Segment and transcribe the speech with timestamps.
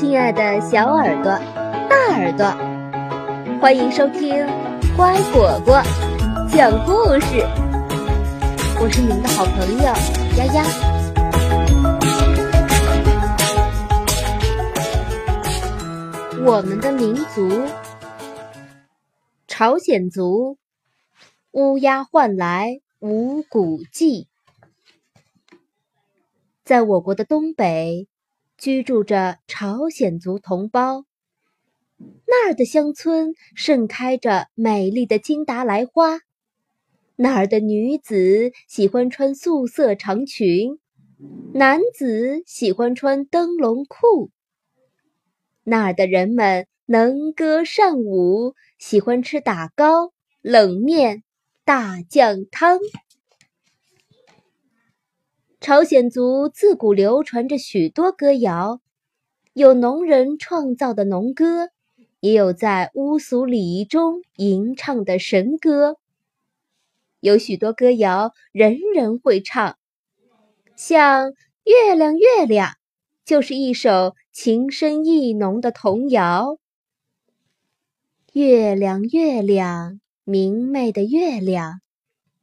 [0.00, 1.24] 亲爱的小耳朵、
[1.86, 2.46] 大耳朵，
[3.60, 4.34] 欢迎收听
[4.96, 5.78] 乖果果
[6.50, 7.44] 讲故事。
[8.80, 9.84] 我是你们的好朋友
[10.38, 10.64] 丫丫。
[16.46, 17.68] 我们的民族——
[19.46, 20.56] 朝鲜族，
[21.50, 24.28] 乌鸦唤来五谷祭。
[26.64, 28.06] 在我国的东北。
[28.60, 31.06] 居住着朝鲜族同胞，
[32.26, 36.18] 那儿的乡村盛开着美丽的金达莱花，
[37.16, 40.78] 那儿的女子喜欢穿素色长裙，
[41.54, 44.30] 男子喜欢穿灯笼裤。
[45.64, 51.22] 那儿的人们能歌善舞，喜欢吃打糕、冷面、
[51.64, 52.78] 大酱汤。
[55.60, 58.80] 朝鲜族自古流传着许多歌谣，
[59.52, 61.68] 有农人创造的农歌，
[62.20, 65.98] 也有在巫俗礼仪中吟唱的神歌。
[67.20, 69.76] 有许多歌谣人人会唱，
[70.76, 71.28] 像
[71.64, 72.70] 《月亮月亮》
[73.26, 76.56] 就是一首情深意浓的童谣。
[78.32, 81.82] 月亮月亮，明媚的月亮。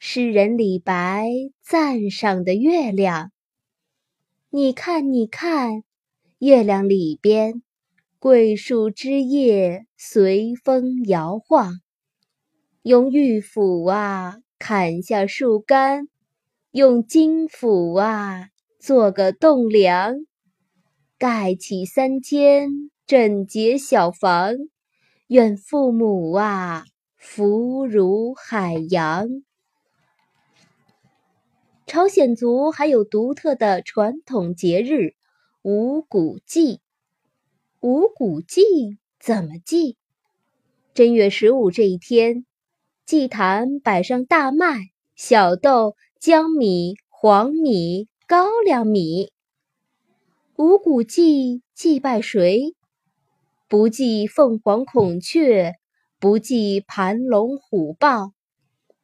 [0.00, 1.28] 诗人李白
[1.60, 3.32] 赞赏的月亮，
[4.48, 5.82] 你看，你看，
[6.38, 7.64] 月亮里边，
[8.20, 11.80] 桂树枝叶随风摇晃。
[12.82, 16.06] 用玉斧啊砍下树干，
[16.70, 20.14] 用金斧啊做个栋梁，
[21.18, 22.70] 盖起三间
[23.04, 24.54] 整洁小房。
[25.26, 26.84] 愿父母啊
[27.16, 29.28] 福如海洋。
[31.98, 35.14] 朝鲜族还有独特的传统节日——
[35.62, 36.80] 五谷祭。
[37.80, 38.62] 五谷祭
[39.18, 39.96] 怎么祭？
[40.94, 42.46] 正月十五这一天，
[43.04, 49.32] 祭坛摆上大麦、小豆、江米、黄米、高粱米。
[50.54, 52.76] 五谷祭祭拜谁？
[53.66, 55.74] 不祭凤凰孔雀，
[56.20, 58.34] 不祭盘龙虎豹，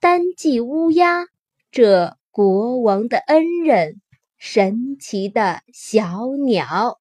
[0.00, 1.28] 单祭乌鸦。
[1.70, 2.16] 这。
[2.32, 4.00] 国王的恩人，
[4.38, 7.00] 神奇的小鸟。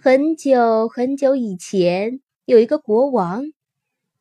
[0.00, 3.44] 很久很久以前，有一个国王，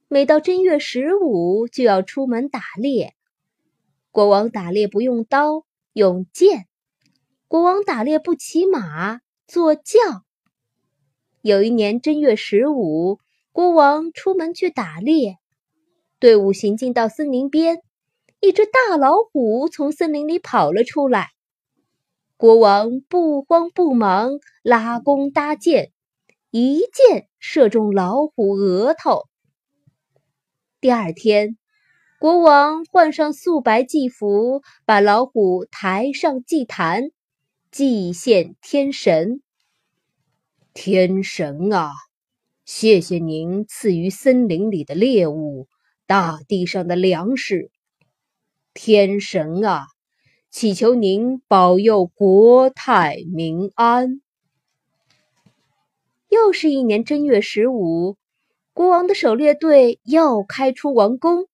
[0.09, 3.13] 每到正月十五就要出门打猎。
[4.11, 6.63] 国王打猎不用刀，用剑；
[7.47, 10.25] 国王打猎不骑马，坐轿。
[11.41, 13.19] 有一年正月十五，
[13.53, 15.37] 国王出门去打猎，
[16.19, 17.81] 队伍行进到森林边。
[18.41, 21.27] 一只大老虎从森林里跑了出来，
[22.37, 25.91] 国王不慌不忙，拉弓搭箭，
[26.49, 29.23] 一箭射中老虎额头。
[30.79, 31.57] 第二天，
[32.17, 37.11] 国王换上素白祭服，把老虎抬上祭坛，
[37.71, 39.41] 祭献天神。
[40.73, 41.91] 天神啊，
[42.63, 45.67] 谢谢您赐予森林里的猎物，
[46.07, 47.69] 大地上的粮食。
[48.81, 49.87] 天神啊，
[50.49, 54.21] 祈求您保佑国泰民安。
[56.29, 58.15] 又是一年正月十五，
[58.71, 61.49] 国王的狩猎队又开出王宫。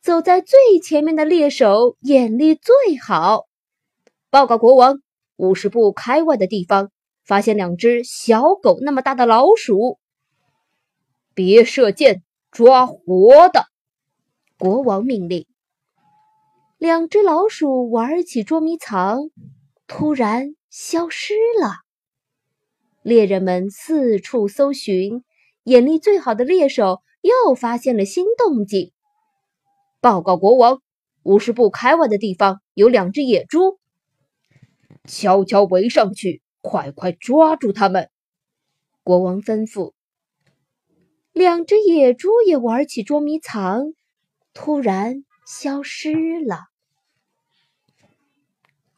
[0.00, 3.44] 走在最前面的猎手眼力最好。
[4.30, 5.02] 报告国王，
[5.36, 6.90] 五十步开外的地方
[7.26, 9.98] 发现两只小狗那么大的老鼠。
[11.34, 13.66] 别射箭，抓活的！
[14.58, 15.46] 国王命令。
[16.78, 19.30] 两只老鼠玩起捉迷藏，
[19.86, 21.70] 突然消失了。
[23.02, 25.24] 猎人们四处搜寻，
[25.62, 28.92] 眼力最好的猎手又发现了新动静。
[30.02, 30.82] 报告国王，
[31.22, 33.78] 五十步开外的地方有两只野猪，
[35.08, 38.10] 悄悄围上去，快快抓住他们！
[39.02, 39.94] 国王吩咐。
[41.32, 43.94] 两只野猪也玩起捉迷藏，
[44.52, 45.24] 突然。
[45.46, 46.66] 消失了。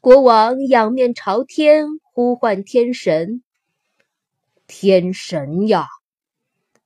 [0.00, 3.42] 国王仰面朝天呼唤天神
[4.66, 5.86] ：“天神呀，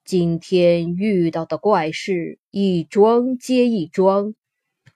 [0.05, 4.35] 今天遇到的怪事一桩接一桩，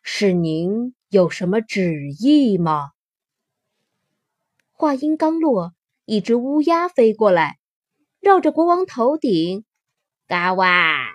[0.03, 2.91] 是您有什么旨意吗？”
[4.75, 5.75] 话音刚落，
[6.07, 7.57] 一只乌鸦飞过来，
[8.19, 9.65] 绕着国王头顶，
[10.27, 11.15] 嘎哇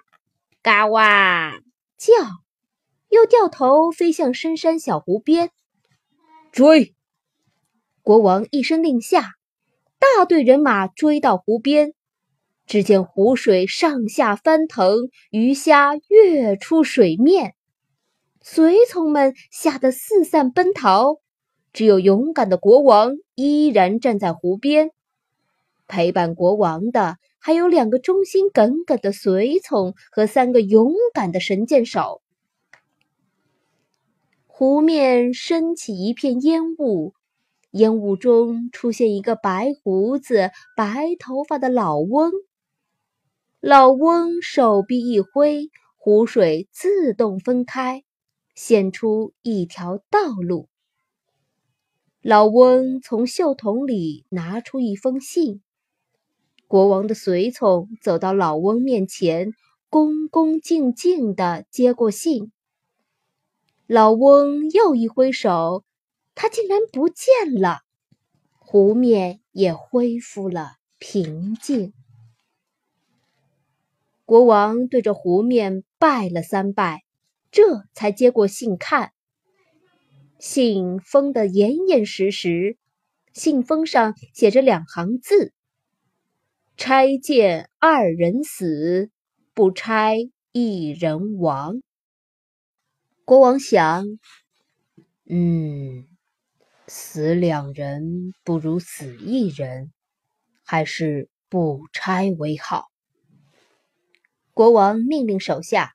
[0.62, 1.52] 嘎哇
[1.98, 2.41] 叫。
[3.12, 5.52] 又掉头飞向深山小湖边，
[6.54, 6.96] 追！
[8.02, 9.32] 国王一声令下，
[10.00, 11.94] 大队人马追到湖边，
[12.66, 17.54] 只见湖水上下翻腾，鱼虾跃出水面，
[18.42, 21.18] 随从们吓得四散奔逃，
[21.74, 24.92] 只有勇敢的国王依然站在湖边。
[25.86, 32.22] 陪伴国王的还有两个忠心耿耿的随从和三个勇敢的神箭手。
[34.64, 37.16] 湖面升起一片烟雾，
[37.72, 42.32] 烟雾中出现一个白胡子、白头发的老翁。
[43.60, 48.04] 老翁手臂一挥，湖水自动分开，
[48.54, 50.68] 现出一条道路。
[52.22, 55.64] 老翁从袖筒里拿出一封信。
[56.68, 59.54] 国王的随从走到老翁面前，
[59.90, 62.52] 恭恭敬敬地接过信。
[63.94, 65.84] 老翁又一挥手，
[66.34, 67.80] 他竟然不见了，
[68.58, 71.92] 湖面也恢复了平静。
[74.24, 77.04] 国王对着湖面拜了三拜，
[77.52, 79.12] 这才接过信看。
[80.40, 82.78] 信封得严严实实，
[83.34, 85.52] 信封上写着两行字
[86.78, 89.12] ：“拆建二人死，
[89.54, 90.16] 不拆
[90.54, 91.82] 一人亡。”
[93.32, 94.20] 国王想
[95.26, 96.06] ：“嗯，
[96.86, 99.94] 死两人不如死一人，
[100.66, 102.88] 还是不拆为好。”
[104.54, 105.94] 国王命令手下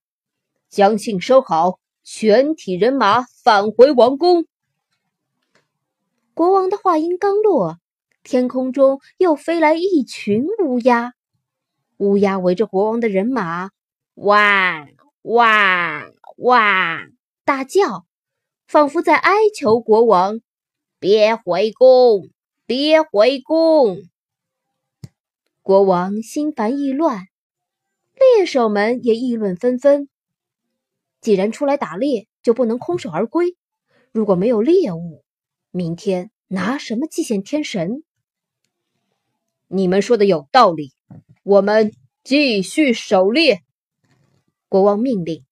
[0.70, 4.46] 将信收好，全体人马返回王宫。
[6.32, 7.78] 国王的话音刚落，
[8.22, 11.12] 天空中又飞来一群乌鸦，
[11.98, 13.68] 乌鸦围着国王的人马，
[14.14, 14.88] 哇
[15.20, 16.06] 哇
[16.38, 17.06] 哇！
[17.46, 18.04] 大叫，
[18.66, 20.40] 仿佛在哀求国王
[20.98, 22.28] ：“别回宫，
[22.66, 24.02] 别回宫！”
[25.62, 27.28] 国王心烦意乱，
[28.14, 30.08] 猎手们也议论纷纷。
[31.20, 33.56] 既然出来打猎，就不能空手而归。
[34.10, 35.22] 如果没有猎物，
[35.70, 38.02] 明天拿什么祭献天神？
[39.68, 40.92] 你们说的有道理，
[41.44, 41.92] 我们
[42.24, 43.62] 继续狩猎。
[44.68, 45.45] 国王命令。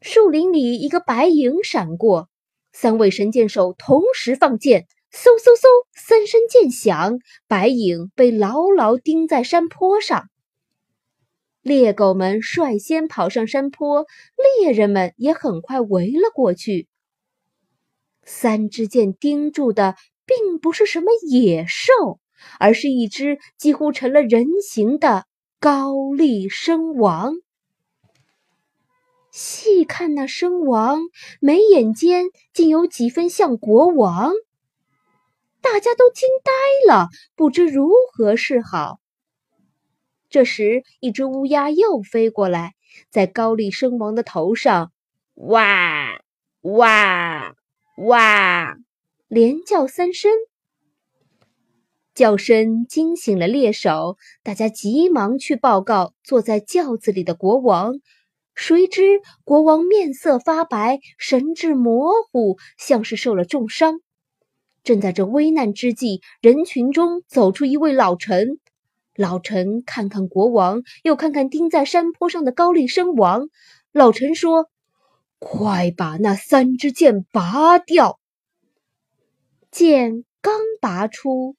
[0.00, 2.28] 树林里，一个白影闪过，
[2.72, 7.18] 三位神箭手同时放箭，嗖嗖嗖，三声箭响，
[7.48, 10.28] 白影被牢牢钉在山坡上。
[11.62, 14.06] 猎狗们率先跑上山坡，
[14.60, 16.86] 猎人们也很快围了过去。
[18.24, 22.20] 三支箭钉住的并不是什么野兽，
[22.60, 25.24] 而是一只几乎成了人形的
[25.58, 27.32] 高丽参王。
[29.38, 30.98] 细看那身王，
[31.40, 34.32] 眉眼间竟有几分像国王。
[35.60, 38.98] 大家都惊呆了，不知如何是好。
[40.28, 42.74] 这时，一只乌鸦又飞过来，
[43.10, 44.90] 在高丽参王的头上，
[45.34, 46.20] 哇
[46.62, 47.54] 哇
[47.98, 48.76] 哇，
[49.28, 50.32] 连叫三声。
[52.12, 58.00] 叫声惊醒了猎手，大家急忙去报告坐在轿子里的国王。
[58.60, 64.00] 谁知国王面色发白，神志模糊，像是受了重伤。
[64.82, 68.58] 正在这危难之际，人群中走出一位老臣。
[69.14, 73.48] 老臣看看国王，又看看钉在山坡上的高丽参王。
[73.92, 74.66] 老臣说
[75.38, 78.18] ：“快把那三支箭拔掉！”
[79.70, 81.54] 箭刚拔出，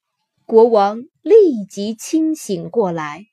[0.45, 3.23] 国王立即清醒过来。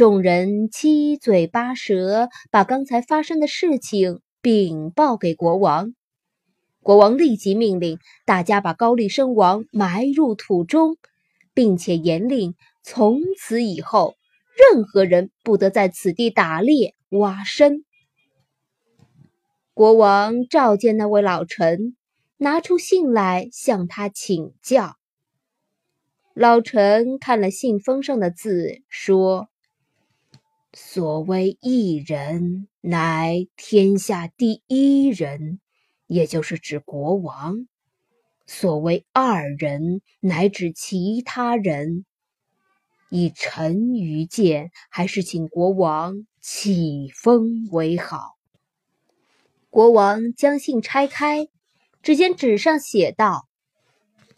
[0.00, 5.92] 众人七嘴八舌，把刚才发生的事情禀报给国王。
[6.82, 10.96] 国王立即命令大家把高丽参王埋入土中，
[11.52, 14.14] 并且严令从此以后，
[14.72, 17.84] 任何人不得在此地打猎挖参。
[19.74, 21.94] 国王召见那位老臣，
[22.38, 24.94] 拿出信来向他请教。
[26.32, 29.50] 老臣看了信封上的字，说。
[30.72, 35.58] 所谓一人，乃天下第一人，
[36.06, 37.66] 也就是指国王；
[38.46, 42.04] 所谓二人，乃指其他人。
[43.08, 48.36] 以臣愚见，还是请国王启封为好。
[49.70, 51.48] 国王将信拆开，
[52.00, 53.48] 只见纸上写道：“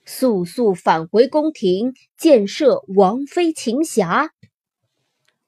[0.06, 4.30] 速速返回宫廷，建设王妃琴匣。”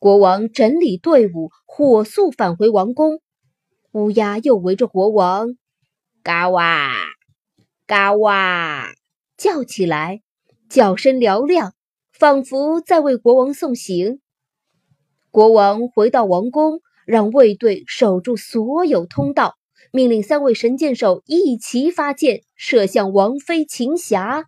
[0.04, 3.22] 国王整理队伍，火速返回王宫。
[3.92, 5.56] 乌鸦又围着国王，
[6.22, 6.92] 嘎哇，
[7.86, 8.92] 嘎哇，
[9.38, 10.20] 叫起来，
[10.68, 11.72] 叫声嘹亮，
[12.12, 14.20] 仿佛在为国王送行。
[15.30, 19.54] 国王回到王宫，让卫队守住所有通道，
[19.90, 24.44] 命令三位神箭手一齐发箭，射向王妃秦霞。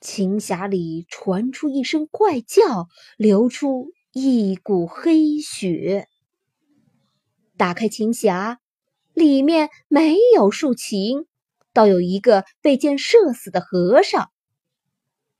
[0.00, 2.86] 琴匣里传出一声怪叫，
[3.18, 6.08] 流出一股黑血。
[7.56, 8.56] 打开琴匣，
[9.14, 11.26] 里面没有竖琴，
[11.72, 14.30] 倒有一个被箭射死的和尚。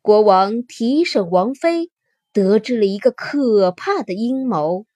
[0.02, 1.90] 国王提审王妃。
[2.30, 4.86] 得知了一个可怕的阴谋。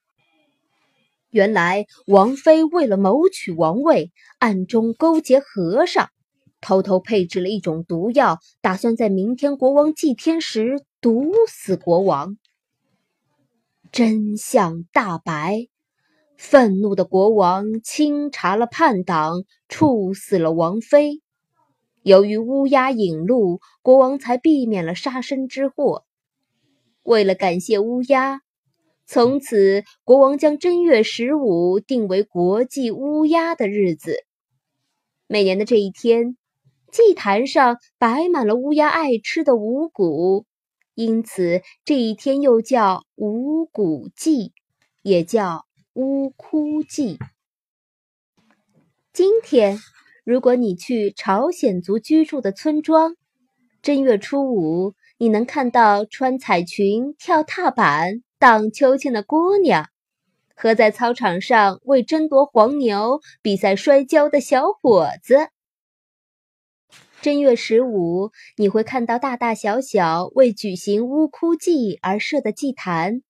[1.31, 6.11] 原来王妃为了谋取王位，暗中勾结和尚，
[6.61, 12.37] 偷偷配置了一种毒药，打算在明天国王祭天时毒死国王。
[13.93, 15.69] 真相大白，
[16.39, 21.21] 愤怒的国王清查了叛党，处死了王妃。
[22.03, 26.07] 由于乌鸦引路，国王才避免了杀身之祸。
[27.03, 28.41] 为了感谢乌鸦，
[29.05, 34.25] 从此国王将正月十五定为国际乌鸦的日子。
[35.27, 36.39] 每年的这一天，
[36.91, 40.47] 祭坛上摆满了乌鸦爱吃的五谷，
[40.95, 44.53] 因此这一天又叫五谷祭，
[45.03, 47.19] 也叫乌枯祭。
[49.13, 49.79] 今天，
[50.25, 53.17] 如果你去朝鲜族居住的村庄，
[53.83, 54.95] 正月初五。
[55.19, 59.89] 你能看到穿彩裙、跳踏板、荡秋千的姑娘，
[60.57, 65.49] 和在操场上为争夺黄牛比赛摔跤的小伙子。
[67.23, 73.23] 正月十五，你会看到大大小小为举行乌枯祭而设的祭坛。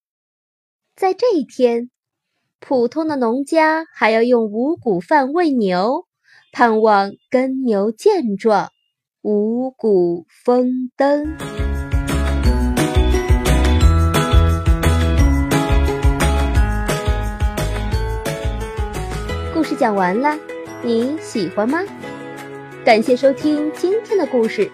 [0.97, 1.91] 在这一天，
[2.59, 6.07] 普通的农家还要用五谷饭喂牛，
[6.53, 8.71] 盼望耕牛健壮，
[9.21, 11.37] 五谷丰登。
[19.53, 20.39] 故事讲完了，
[20.83, 21.81] 你喜欢吗？
[22.85, 24.69] 感谢收听今天的故事，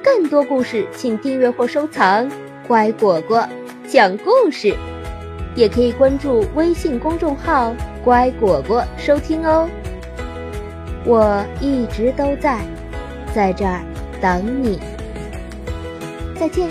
[0.00, 2.30] 更多故事请订阅或收藏。
[2.68, 3.44] 乖果果
[3.88, 4.72] 讲故事，
[5.56, 9.68] 也可以关注微信公众号“乖果果”收听哦。
[11.04, 12.60] 我一直都在，
[13.34, 13.80] 在这儿
[14.20, 14.78] 等你。
[16.38, 16.68] 再见。